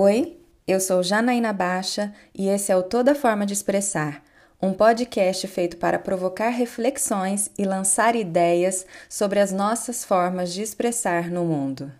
Oi, 0.00 0.38
eu 0.64 0.78
sou 0.78 1.02
Janaína 1.02 1.52
Baixa 1.52 2.14
e 2.32 2.46
esse 2.46 2.70
é 2.70 2.76
o 2.76 2.84
Toda 2.84 3.16
Forma 3.16 3.44
de 3.44 3.52
Expressar, 3.52 4.22
um 4.62 4.72
podcast 4.72 5.44
feito 5.48 5.76
para 5.76 5.98
provocar 5.98 6.50
reflexões 6.50 7.50
e 7.58 7.64
lançar 7.64 8.14
ideias 8.14 8.86
sobre 9.08 9.40
as 9.40 9.50
nossas 9.50 10.04
formas 10.04 10.54
de 10.54 10.62
expressar 10.62 11.28
no 11.28 11.44
mundo. 11.44 11.90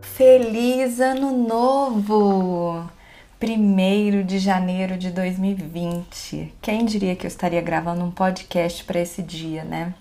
Feliz 0.00 1.00
Ano 1.00 1.36
Novo! 1.36 2.88
Primeiro 3.40 4.22
de 4.22 4.38
janeiro 4.38 4.96
de 4.96 5.10
2020. 5.10 6.54
Quem 6.62 6.84
diria 6.84 7.16
que 7.16 7.26
eu 7.26 7.28
estaria 7.28 7.60
gravando 7.60 8.04
um 8.04 8.12
podcast 8.12 8.84
para 8.84 9.00
esse 9.00 9.20
dia, 9.20 9.64
né? 9.64 9.92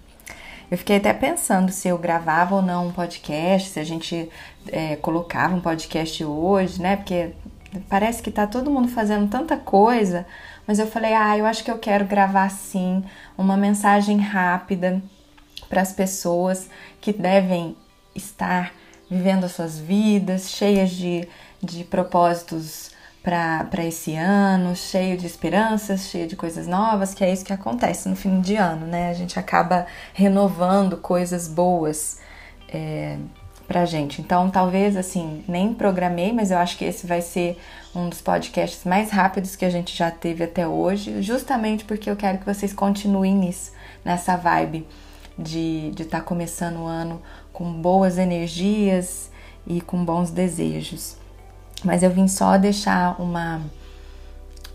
Eu 0.74 0.78
fiquei 0.80 0.98
até 0.98 1.14
pensando 1.14 1.72
se 1.72 1.88
eu 1.88 2.00
gravava 2.00 2.56
ou 2.56 2.62
não 2.64 2.88
um 2.88 2.92
podcast, 2.92 3.70
se 3.70 3.80
a 3.80 3.84
gente 3.84 4.28
é, 4.70 4.96
colocava 4.96 5.54
um 5.54 5.62
podcast 5.62 6.26
hoje, 6.26 6.82
né? 6.82 6.96
Porque 6.96 7.30
parece 7.88 8.24
que 8.24 8.32
tá 8.32 8.48
todo 8.48 8.72
mundo 8.72 8.88
fazendo 8.88 9.30
tanta 9.30 9.56
coisa, 9.56 10.26
mas 10.66 10.80
eu 10.80 10.88
falei, 10.88 11.14
ah, 11.14 11.38
eu 11.38 11.46
acho 11.46 11.64
que 11.64 11.70
eu 11.70 11.78
quero 11.78 12.06
gravar 12.06 12.50
sim 12.50 13.04
uma 13.38 13.56
mensagem 13.56 14.18
rápida 14.18 15.00
para 15.70 15.84
as 15.84 15.94
pessoas 15.94 16.68
que 17.00 17.14
devem 17.14 17.78
estar 18.16 18.74
vivendo 19.08 19.44
as 19.44 19.52
suas 19.52 19.78
vidas 19.78 20.50
cheias 20.50 20.90
de, 20.90 21.28
de 21.62 21.84
propósitos 21.84 22.90
para 23.24 23.86
esse 23.86 24.16
ano, 24.16 24.76
cheio 24.76 25.18
de 25.18 25.26
esperanças, 25.26 26.10
cheio 26.10 26.28
de 26.28 26.36
coisas 26.36 26.68
novas, 26.68 27.14
que 27.14 27.24
é 27.24 27.32
isso 27.32 27.46
que 27.46 27.54
acontece 27.54 28.10
no 28.10 28.18
fim 28.18 28.42
de 28.42 28.58
ano, 28.58 28.86
né? 28.86 29.10
A 29.10 29.14
gente 29.14 29.40
acaba 29.40 29.88
renovando 30.14 30.98
coisas 30.98 31.48
boas 31.48 32.20
é, 32.68 33.18
pra 33.66 33.86
gente. 33.86 34.20
Então, 34.20 34.50
talvez 34.50 34.98
assim, 34.98 35.42
nem 35.48 35.74
programei, 35.74 36.34
mas 36.34 36.52
eu 36.52 36.58
acho 36.58 36.78
que 36.78 36.84
esse 36.84 37.08
vai 37.08 37.22
ser 37.22 37.58
um 37.96 38.10
dos 38.10 38.20
podcasts 38.22 38.84
mais 38.84 39.10
rápidos 39.10 39.56
que 39.56 39.64
a 39.64 39.70
gente 39.70 39.96
já 39.96 40.12
teve 40.12 40.44
até 40.44 40.68
hoje, 40.68 41.22
justamente 41.22 41.86
porque 41.86 42.10
eu 42.10 42.18
quero 42.18 42.40
que 42.40 42.46
vocês 42.46 42.74
continuem 42.74 43.34
nisso, 43.34 43.72
nessa 44.04 44.36
vibe 44.36 44.86
de 45.40 45.94
estar 45.98 46.20
tá 46.20 46.22
começando 46.22 46.80
o 46.80 46.86
ano 46.86 47.22
com 47.54 47.72
boas 47.72 48.18
energias 48.18 49.32
e 49.66 49.80
com 49.80 50.04
bons 50.04 50.30
desejos 50.30 51.23
mas 51.84 52.04
eu 52.04 52.10
vim 52.10 52.28
só 52.28 52.58
deixar 52.58 53.20
uma 53.22 53.62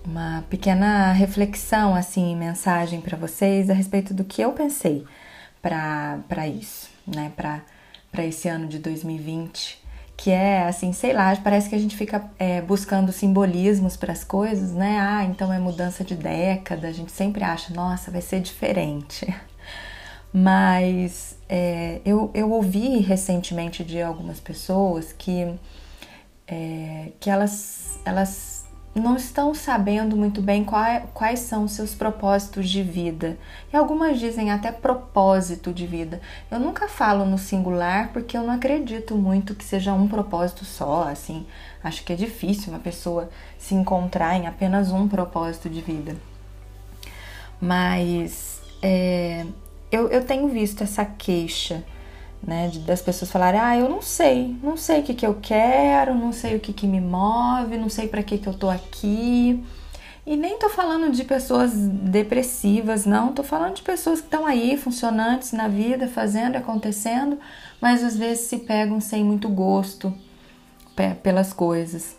uma 0.04 0.42
pequena 0.48 1.12
reflexão 1.12 1.94
assim, 1.94 2.34
mensagem 2.34 3.00
para 3.00 3.16
vocês 3.16 3.68
a 3.68 3.74
respeito 3.74 4.14
do 4.14 4.24
que 4.24 4.40
eu 4.40 4.52
pensei 4.52 5.04
para 5.60 6.48
isso, 6.48 6.88
né? 7.06 7.30
Para 7.36 8.24
esse 8.24 8.48
ano 8.48 8.66
de 8.66 8.78
2020, 8.78 9.82
que 10.16 10.30
é 10.30 10.66
assim, 10.66 10.92
sei 10.92 11.12
lá, 11.12 11.36
parece 11.36 11.68
que 11.68 11.74
a 11.74 11.78
gente 11.78 11.96
fica 11.96 12.24
é, 12.38 12.60
buscando 12.62 13.12
simbolismos 13.12 13.96
para 13.96 14.12
as 14.12 14.24
coisas, 14.24 14.72
né? 14.72 14.98
Ah, 14.98 15.24
então 15.24 15.52
é 15.52 15.58
mudança 15.58 16.02
de 16.02 16.14
década, 16.14 16.88
a 16.88 16.92
gente 16.92 17.12
sempre 17.12 17.44
acha, 17.44 17.72
nossa, 17.74 18.10
vai 18.10 18.22
ser 18.22 18.40
diferente. 18.40 19.26
Mas 20.32 21.36
é, 21.48 22.00
eu, 22.04 22.30
eu 22.34 22.50
ouvi 22.50 22.98
recentemente 22.98 23.84
de 23.84 24.00
algumas 24.00 24.40
pessoas 24.40 25.12
que 25.12 25.54
é, 26.48 27.12
que 27.20 27.28
elas, 27.28 28.00
elas 28.04 28.66
não 28.94 29.16
estão 29.16 29.54
sabendo 29.54 30.16
muito 30.16 30.40
bem 30.40 30.64
qual, 30.64 30.84
quais 31.14 31.40
são 31.40 31.64
os 31.64 31.72
seus 31.72 31.94
propósitos 31.94 32.68
de 32.68 32.82
vida. 32.82 33.38
E 33.72 33.76
algumas 33.76 34.18
dizem 34.18 34.50
até 34.50 34.72
propósito 34.72 35.72
de 35.72 35.86
vida. 35.86 36.20
Eu 36.50 36.58
nunca 36.58 36.88
falo 36.88 37.24
no 37.24 37.38
singular 37.38 38.08
porque 38.12 38.36
eu 38.36 38.42
não 38.42 38.54
acredito 38.54 39.14
muito 39.14 39.54
que 39.54 39.64
seja 39.64 39.92
um 39.92 40.08
propósito 40.08 40.64
só, 40.64 41.04
assim. 41.04 41.46
Acho 41.82 42.02
que 42.04 42.12
é 42.12 42.16
difícil 42.16 42.72
uma 42.72 42.80
pessoa 42.80 43.28
se 43.58 43.74
encontrar 43.74 44.36
em 44.36 44.46
apenas 44.46 44.90
um 44.90 45.06
propósito 45.06 45.68
de 45.68 45.80
vida. 45.80 46.16
Mas 47.60 48.60
é, 48.82 49.44
eu, 49.90 50.08
eu 50.08 50.24
tenho 50.24 50.48
visto 50.48 50.82
essa 50.82 51.04
queixa 51.04 51.84
né? 52.42 52.70
Das 52.86 53.02
pessoas 53.02 53.30
falarem, 53.30 53.60
ah, 53.60 53.76
eu 53.76 53.88
não 53.88 54.02
sei, 54.02 54.56
não 54.62 54.76
sei 54.76 55.00
o 55.00 55.02
que, 55.02 55.14
que 55.14 55.26
eu 55.26 55.38
quero, 55.40 56.14
não 56.14 56.32
sei 56.32 56.56
o 56.56 56.60
que, 56.60 56.72
que 56.72 56.86
me 56.86 57.00
move, 57.00 57.76
não 57.76 57.88
sei 57.88 58.08
para 58.08 58.22
que, 58.22 58.38
que 58.38 58.46
eu 58.46 58.54
tô 58.54 58.68
aqui. 58.68 59.64
E 60.26 60.36
nem 60.36 60.58
tô 60.58 60.68
falando 60.68 61.10
de 61.10 61.24
pessoas 61.24 61.72
depressivas, 61.74 63.06
não, 63.06 63.32
tô 63.32 63.42
falando 63.42 63.76
de 63.76 63.82
pessoas 63.82 64.20
que 64.20 64.26
estão 64.26 64.44
aí, 64.44 64.76
funcionantes 64.76 65.52
na 65.52 65.68
vida, 65.68 66.06
fazendo, 66.06 66.56
acontecendo, 66.56 67.38
mas 67.80 68.04
às 68.04 68.16
vezes 68.16 68.46
se 68.46 68.58
pegam 68.58 69.00
sem 69.00 69.24
muito 69.24 69.48
gosto 69.48 70.12
pelas 71.22 71.52
coisas. 71.52 72.16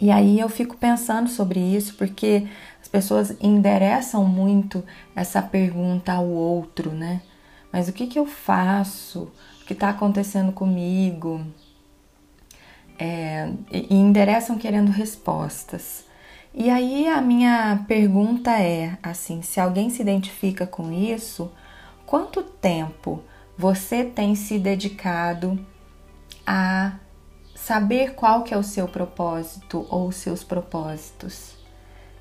E 0.00 0.10
aí 0.10 0.40
eu 0.40 0.48
fico 0.48 0.76
pensando 0.76 1.28
sobre 1.28 1.60
isso, 1.60 1.94
porque 1.94 2.48
as 2.80 2.88
pessoas 2.88 3.36
endereçam 3.40 4.24
muito 4.24 4.82
essa 5.14 5.42
pergunta 5.42 6.12
ao 6.12 6.26
outro, 6.26 6.92
né? 6.92 7.20
Mas 7.72 7.88
o 7.88 7.92
que, 7.92 8.06
que 8.06 8.18
eu 8.18 8.26
faço? 8.26 9.32
O 9.62 9.64
que 9.64 9.72
está 9.72 9.88
acontecendo 9.88 10.52
comigo? 10.52 11.44
É, 12.98 13.50
e 13.70 13.94
endereçam 13.94 14.58
querendo 14.58 14.90
respostas. 14.90 16.04
E 16.54 16.68
aí 16.68 17.08
a 17.08 17.20
minha 17.22 17.82
pergunta 17.88 18.50
é 18.60 18.98
assim: 19.02 19.40
se 19.40 19.58
alguém 19.58 19.88
se 19.88 20.02
identifica 20.02 20.66
com 20.66 20.92
isso, 20.92 21.50
quanto 22.04 22.42
tempo 22.42 23.22
você 23.56 24.04
tem 24.04 24.34
se 24.34 24.58
dedicado 24.58 25.58
a 26.46 26.92
saber 27.54 28.14
qual 28.14 28.42
que 28.42 28.52
é 28.52 28.58
o 28.58 28.62
seu 28.62 28.86
propósito 28.86 29.86
ou 29.88 30.08
os 30.08 30.16
seus 30.16 30.44
propósitos? 30.44 31.61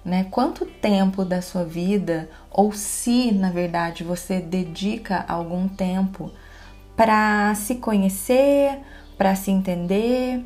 Né? 0.03 0.25
Quanto 0.31 0.65
tempo 0.65 1.23
da 1.23 1.41
sua 1.41 1.63
vida, 1.63 2.29
ou 2.49 2.71
se 2.71 3.31
na 3.31 3.51
verdade 3.51 4.03
você 4.03 4.39
dedica 4.39 5.23
algum 5.27 5.67
tempo 5.67 6.31
para 6.95 7.53
se 7.55 7.75
conhecer, 7.75 8.79
para 9.17 9.35
se 9.35 9.51
entender, 9.51 10.43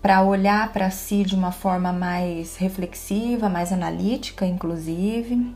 para 0.00 0.22
olhar 0.22 0.72
para 0.72 0.90
si 0.90 1.22
de 1.22 1.34
uma 1.34 1.52
forma 1.52 1.92
mais 1.92 2.56
reflexiva, 2.56 3.48
mais 3.48 3.72
analítica, 3.72 4.44
inclusive, 4.44 5.54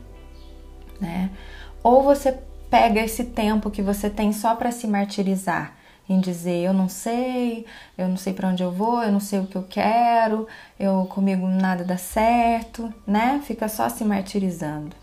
né? 0.99 1.29
Ou 1.83 2.03
você 2.03 2.37
pega 2.69 2.99
esse 3.01 3.25
tempo 3.25 3.71
que 3.71 3.81
você 3.81 4.09
tem 4.09 4.33
só 4.33 4.55
para 4.55 4.71
se 4.71 4.87
martirizar 4.87 5.76
em 6.09 6.19
dizer 6.19 6.63
eu 6.63 6.73
não 6.73 6.87
sei, 6.87 7.65
eu 7.97 8.07
não 8.07 8.17
sei 8.17 8.33
para 8.33 8.47
onde 8.47 8.63
eu 8.63 8.71
vou, 8.71 9.03
eu 9.03 9.11
não 9.11 9.19
sei 9.19 9.39
o 9.39 9.47
que 9.47 9.55
eu 9.55 9.63
quero, 9.63 10.47
eu 10.79 11.05
comigo 11.05 11.47
nada 11.47 11.83
dá 11.83 11.97
certo, 11.97 12.93
né? 13.05 13.41
Fica 13.45 13.67
só 13.67 13.89
se 13.89 14.03
martirizando. 14.03 14.95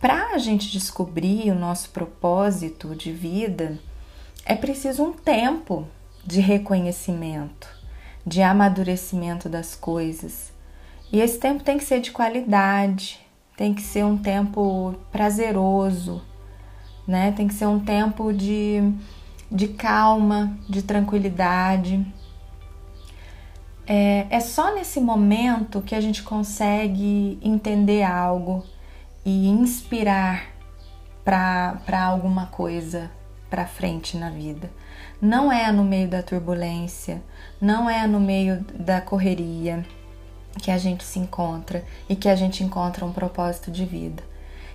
Para 0.00 0.34
a 0.34 0.38
gente 0.38 0.70
descobrir 0.70 1.50
o 1.50 1.54
nosso 1.54 1.90
propósito 1.90 2.94
de 2.94 3.12
vida, 3.12 3.78
é 4.44 4.54
preciso 4.54 5.02
um 5.02 5.12
tempo 5.12 5.86
de 6.24 6.40
reconhecimento, 6.40 7.68
de 8.26 8.42
amadurecimento 8.42 9.48
das 9.48 9.74
coisas. 9.74 10.52
E 11.12 11.20
esse 11.20 11.38
tempo 11.38 11.62
tem 11.64 11.76
que 11.76 11.84
ser 11.84 12.00
de 12.00 12.12
qualidade, 12.12 13.20
tem 13.56 13.74
que 13.74 13.82
ser 13.82 14.04
um 14.04 14.16
tempo 14.16 14.94
prazeroso, 15.12 16.22
né? 17.06 17.32
Tem 17.32 17.46
que 17.46 17.54
ser 17.54 17.66
um 17.66 17.80
tempo 17.80 18.32
de 18.32 18.80
de 19.50 19.68
calma, 19.68 20.56
de 20.68 20.82
tranquilidade. 20.82 22.06
É, 23.86 24.26
é 24.30 24.40
só 24.40 24.74
nesse 24.74 25.00
momento 25.00 25.82
que 25.82 25.94
a 25.94 26.00
gente 26.00 26.22
consegue 26.22 27.38
entender 27.42 28.02
algo 28.04 28.64
e 29.24 29.48
inspirar 29.48 30.46
para 31.24 32.04
alguma 32.04 32.46
coisa 32.46 33.10
para 33.48 33.66
frente 33.66 34.16
na 34.16 34.30
vida. 34.30 34.70
Não 35.20 35.52
é 35.52 35.70
no 35.72 35.84
meio 35.84 36.08
da 36.08 36.22
turbulência, 36.22 37.22
não 37.60 37.90
é 37.90 38.06
no 38.06 38.20
meio 38.20 38.64
da 38.74 39.00
correria 39.00 39.84
que 40.62 40.70
a 40.70 40.78
gente 40.78 41.04
se 41.04 41.18
encontra 41.18 41.84
e 42.08 42.16
que 42.16 42.28
a 42.28 42.36
gente 42.36 42.64
encontra 42.64 43.04
um 43.04 43.12
propósito 43.12 43.70
de 43.70 43.84
vida. 43.84 44.22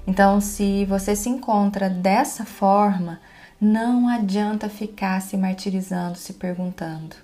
Então, 0.07 0.39
se 0.39 0.85
você 0.85 1.15
se 1.15 1.29
encontra 1.29 1.89
dessa 1.89 2.45
forma, 2.45 3.19
não 3.59 4.07
adianta 4.07 4.69
ficar 4.69 5.21
se 5.21 5.37
martirizando, 5.37 6.17
se 6.17 6.33
perguntando, 6.33 7.15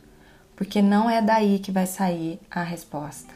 porque 0.56 0.81
não 0.81 1.10
é 1.10 1.22
daí 1.22 1.60
que 1.60 1.72
vai 1.72 1.86
sair 1.86 2.39
a 2.50 2.63
resposta. 2.63 3.33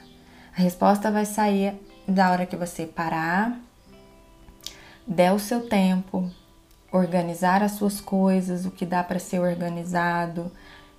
A 0.57 0.61
resposta 0.61 1.11
vai 1.11 1.25
sair 1.25 1.75
da 2.07 2.31
hora 2.31 2.45
que 2.45 2.55
você 2.55 2.85
parar, 2.85 3.59
der 5.05 5.33
o 5.33 5.39
seu 5.39 5.67
tempo, 5.67 6.31
organizar 6.91 7.61
as 7.61 7.73
suas 7.73 7.99
coisas, 7.99 8.65
o 8.65 8.71
que 8.71 8.85
dá 8.85 9.03
para 9.03 9.19
ser 9.19 9.39
organizado 9.39 10.51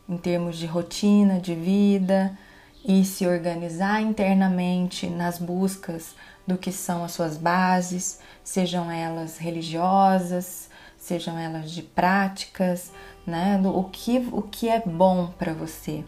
em 0.09 0.17
termos 0.17 0.57
de 0.57 0.67
rotina, 0.67 1.41
de 1.41 1.55
vida, 1.55 2.37
e 2.85 3.05
se 3.05 3.27
organizar 3.27 4.01
internamente 4.01 5.09
nas 5.09 5.39
buscas 5.39 6.15
do 6.47 6.57
que 6.57 6.71
são 6.71 7.05
as 7.05 7.13
suas 7.13 7.37
bases, 7.37 8.21
sejam 8.45 8.89
elas 8.89 9.39
religiosas, 9.39 10.71
sejam 11.07 11.39
elas 11.39 11.71
de 11.71 11.83
práticas, 11.83 12.91
né? 13.25 13.61
O 13.65 13.85
que, 13.85 14.19
o 14.33 14.43
que 14.43 14.69
é 14.69 14.81
bom 14.81 15.29
para 15.39 15.53
você. 15.53 16.05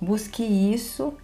Busque 0.00 0.42
isso 0.42 1.14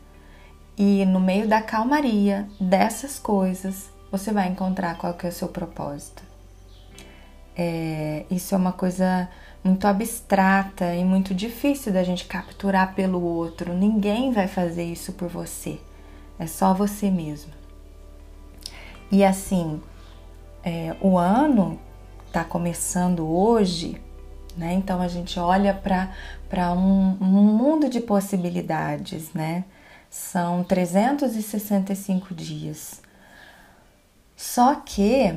e 0.78 1.04
no 1.04 1.18
meio 1.18 1.48
da 1.48 1.60
calmaria 1.60 2.48
dessas 2.60 3.18
coisas 3.18 3.90
você 4.12 4.32
vai 4.32 4.48
encontrar 4.48 4.96
qual 4.96 5.14
que 5.14 5.26
é 5.26 5.28
o 5.28 5.32
seu 5.32 5.48
propósito. 5.48 6.22
É, 7.56 8.24
isso 8.30 8.54
é 8.54 8.58
uma 8.58 8.72
coisa 8.72 9.28
muito 9.62 9.88
abstrata 9.88 10.94
e 10.94 11.04
muito 11.04 11.34
difícil 11.34 11.92
da 11.92 12.04
gente 12.04 12.26
capturar 12.26 12.94
pelo 12.94 13.20
outro. 13.20 13.74
Ninguém 13.74 14.32
vai 14.32 14.46
fazer 14.46 14.84
isso 14.84 15.14
por 15.14 15.28
você. 15.28 15.80
É 16.38 16.46
só 16.46 16.72
você 16.72 17.10
mesmo. 17.10 17.52
E 19.10 19.24
assim, 19.24 19.82
é, 20.62 20.96
o 21.00 21.18
ano 21.18 21.78
está 22.30 22.44
começando 22.44 23.28
hoje, 23.28 24.00
né? 24.56 24.72
Então 24.74 25.02
a 25.02 25.08
gente 25.08 25.38
olha 25.38 25.74
para 25.74 26.72
um, 26.72 27.16
um 27.20 27.26
mundo 27.26 27.88
de 27.88 28.00
possibilidades, 28.00 29.32
né? 29.34 29.64
São 30.08 30.62
365 30.62 32.32
dias. 32.32 33.02
Só 34.36 34.76
que 34.76 35.34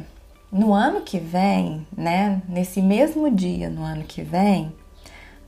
no 0.51 0.71
ano 0.71 1.01
que 1.01 1.19
vem, 1.19 1.85
né, 1.97 2.41
nesse 2.47 2.81
mesmo 2.81 3.29
dia, 3.29 3.69
no 3.69 3.83
ano 3.83 4.03
que 4.03 4.21
vem, 4.21 4.71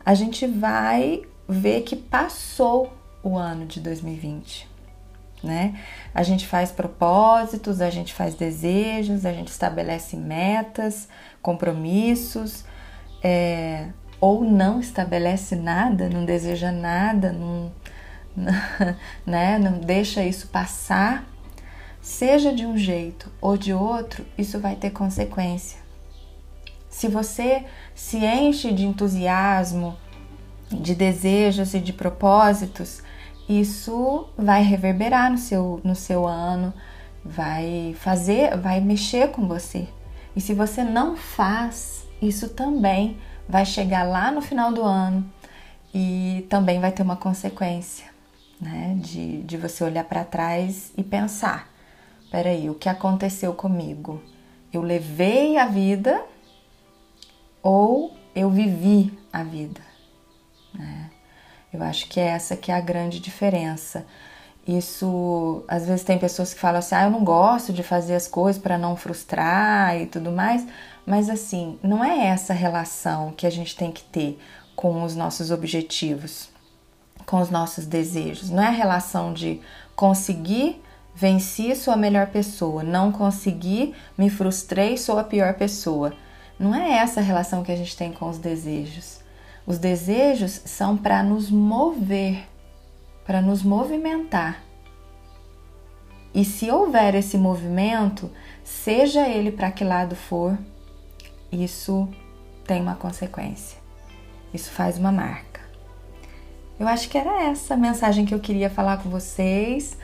a 0.04 0.16
gente 0.16 0.48
vai 0.48 1.22
ver 1.48 1.82
que 1.82 1.96
passou 1.96 2.92
o 3.24 3.38
ano 3.38 3.66
de 3.66 3.80
2020, 3.80 4.68
né? 5.46 5.80
A 6.14 6.24
gente 6.24 6.48
faz 6.48 6.72
propósitos, 6.72 7.80
a 7.80 7.90
gente 7.90 8.14
faz 8.14 8.36
desejos, 8.36 9.26
a 9.26 9.32
gente 9.32 9.48
estabelece 9.50 10.18
metas, 10.18 11.08
compromissos, 11.42 12.66
é, 13.24 13.88
ou 14.20 14.44
não 14.44 14.80
estabelece 14.80 15.56
nada, 15.56 16.10
não 16.10 16.26
deseja 16.26 16.72
nada, 16.72 17.32
não, 17.32 17.72
né, 19.26 19.58
não 19.60 19.80
deixa 19.80 20.24
isso 20.24 20.48
passar 20.48 21.26
seja 22.06 22.54
de 22.54 22.68
um 22.68 22.78
jeito 22.78 23.32
ou 23.42 23.58
de 23.58 23.74
outro, 23.74 24.24
isso 24.38 24.60
vai 24.60 24.76
ter 24.76 24.92
consequência. 24.92 25.80
Se 26.88 27.08
você 27.08 27.66
se 27.96 28.18
enche 28.18 28.72
de 28.72 28.86
entusiasmo, 28.86 29.98
de 30.72 30.94
desejos 30.94 31.74
e 31.74 31.80
de 31.80 31.92
propósitos, 31.92 33.02
isso 33.48 34.28
vai 34.38 34.64
reverberar 34.64 35.32
no 35.32 35.38
seu, 35.38 35.80
no 35.84 35.96
seu 35.96 36.28
ano, 36.28 36.74
vai 37.24 37.96
fazer, 38.00 38.58
vai 38.58 38.80
mexer 38.80 39.32
com 39.32 39.48
você. 39.48 39.88
E 40.36 40.42
se 40.42 40.54
você 40.54 40.84
não 40.84 41.16
faz, 41.16 42.06
isso 42.22 42.50
também 42.50 43.18
vai 43.48 43.66
chegar 43.66 44.04
lá 44.04 44.32
no 44.32 44.42
final 44.42 44.72
do 44.72 44.84
ano 44.84 45.26
e 45.94 46.46
também 46.50 46.80
vai 46.80 46.92
ter 46.92 47.04
uma 47.04 47.16
consequência, 47.16 48.08
né? 48.60 48.98
De, 49.00 49.44
de 49.44 49.58
você 49.58 49.84
olhar 49.84 50.04
para 50.04 50.24
trás 50.24 50.92
e 50.98 51.04
pensar: 51.04 51.70
peraí, 52.32 52.70
o 52.70 52.76
que 52.76 52.90
aconteceu 52.90 53.54
comigo? 53.54 54.22
Eu 54.74 54.82
levei 54.82 55.58
a 55.58 55.68
vida 55.68 56.22
ou 57.64 58.14
eu 58.36 58.50
vivi 58.50 59.18
a 59.32 59.42
vida? 59.44 59.95
Eu 61.76 61.84
acho 61.84 62.08
que 62.08 62.20
é 62.20 62.28
essa 62.28 62.56
que 62.56 62.72
é 62.72 62.76
a 62.76 62.82
grande 62.82 63.20
diferença. 63.20 64.06
Isso, 64.68 65.64
às 65.68 65.86
vezes 65.86 66.04
tem 66.04 66.18
pessoas 66.18 66.54
que 66.54 66.60
falam 66.60 66.80
assim, 66.80 66.96
ah, 66.96 67.04
eu 67.04 67.12
não 67.12 67.24
gosto 67.24 67.72
de 67.72 67.84
fazer 67.84 68.16
as 68.16 68.28
coisas 68.28 68.62
para 68.62 68.78
não 68.78 68.96
frustrar 68.96 69.96
e 69.96 70.08
tudo 70.08 70.32
mais, 70.32 70.66
mas 71.06 71.30
assim, 71.30 71.78
não 71.84 72.04
é 72.04 72.28
essa 72.28 72.54
relação 72.54 73.32
que 73.32 73.46
a 73.46 73.50
gente 73.52 73.76
tem 73.76 73.92
que 73.92 74.04
ter 74.04 74.40
com 74.76 75.04
os 75.04 75.16
nossos 75.16 75.52
objetivos, 75.52 76.50
com 77.26 77.40
os 77.40 77.52
nossos 77.52 77.86
desejos. 77.86 78.50
Não 78.50 78.64
é 78.64 78.68
a 78.68 78.72
relação 78.72 79.34
de 79.34 79.62
conseguir 79.96 80.82
Venci, 81.18 81.74
sou 81.78 81.94
a 81.94 81.98
melhor 81.98 82.28
pessoa. 82.28 82.84
Não 82.84 83.10
consegui, 83.10 83.96
me 84.18 84.30
frustrei, 84.30 84.98
sou 84.98 85.18
a 85.18 85.24
pior 85.24 85.54
pessoa. 85.54 86.14
Não 86.60 86.76
é 86.76 86.98
essa 86.98 87.22
a 87.22 87.24
relação 87.24 87.64
que 87.64 87.72
a 87.72 87.76
gente 87.76 87.96
tem 87.96 88.12
com 88.12 88.30
os 88.30 88.38
desejos. 88.38 89.20
Os 89.66 89.80
desejos 89.80 90.62
são 90.66 90.96
para 90.96 91.24
nos 91.24 91.50
mover, 91.50 92.48
para 93.26 93.42
nos 93.42 93.64
movimentar. 93.64 94.64
E 96.34 96.44
se 96.44 96.70
houver 96.70 97.16
esse 97.16 97.38
movimento, 97.38 98.30
seja 98.64 99.28
ele 99.28 99.52
para 99.52 99.72
que 99.72 99.84
lado 99.84 100.16
for, 100.16 100.58
isso 101.52 102.08
tem 102.68 102.82
uma 102.82 102.96
consequência. 102.96 103.78
Isso 104.54 104.70
faz 104.70 104.98
uma 104.98 105.12
marca. 105.12 105.62
Eu 106.80 106.88
acho 106.88 107.10
que 107.10 107.18
era 107.18 107.44
essa 107.44 107.74
a 107.74 107.78
mensagem 107.78 108.26
que 108.26 108.34
eu 108.34 108.40
queria 108.40 108.70
falar 108.70 108.98
com 108.98 109.10
vocês. 109.10 109.98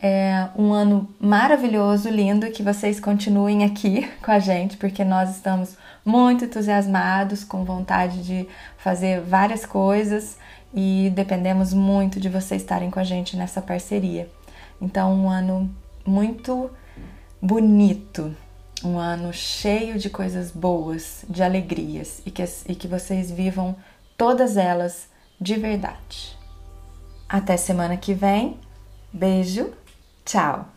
É 0.00 0.48
um 0.54 0.74
ano 0.74 1.08
maravilhoso, 1.18 2.10
lindo, 2.10 2.50
que 2.50 2.62
vocês 2.62 3.00
continuem 3.00 3.64
aqui 3.64 4.06
com 4.22 4.30
a 4.30 4.38
gente, 4.38 4.76
porque 4.76 5.02
nós 5.02 5.30
estamos 5.34 5.76
muito 6.04 6.44
entusiasmados, 6.44 7.42
com 7.42 7.64
vontade 7.64 8.22
de 8.22 8.46
fazer 8.76 9.22
várias 9.22 9.64
coisas 9.64 10.36
e 10.74 11.10
dependemos 11.14 11.72
muito 11.72 12.20
de 12.20 12.28
vocês 12.28 12.60
estarem 12.60 12.90
com 12.90 13.00
a 13.00 13.04
gente 13.04 13.36
nessa 13.36 13.62
parceria. 13.62 14.28
Então, 14.80 15.14
um 15.14 15.30
ano 15.30 15.74
muito 16.06 16.70
bonito, 17.40 18.36
um 18.84 18.98
ano 18.98 19.32
cheio 19.32 19.98
de 19.98 20.10
coisas 20.10 20.50
boas, 20.50 21.24
de 21.26 21.42
alegrias 21.42 22.20
e 22.26 22.30
que, 22.30 22.44
e 22.68 22.74
que 22.74 22.86
vocês 22.86 23.30
vivam 23.30 23.74
todas 24.16 24.58
elas 24.58 25.08
de 25.40 25.54
verdade. 25.54 26.36
Até 27.26 27.56
semana 27.56 27.96
que 27.96 28.12
vem. 28.12 28.58
Beijo 29.10 29.72
Tchau! 30.26 30.75